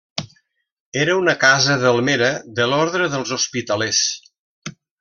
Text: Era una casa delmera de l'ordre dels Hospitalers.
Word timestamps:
Era 1.01 1.17
una 1.23 1.35
casa 1.43 1.75
delmera 1.83 2.29
de 2.61 2.67
l'ordre 2.73 3.11
dels 3.17 3.35
Hospitalers. 3.39 4.01